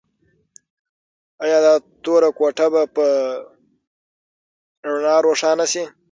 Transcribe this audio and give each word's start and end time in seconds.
ایا 1.43 1.57
دا 1.65 1.73
توره 2.03 2.29
کوټه 2.37 2.67
به 2.73 2.83
په 2.95 3.05
رڼا 4.89 5.15
روښانه 5.25 5.65
شي؟ 5.71 5.83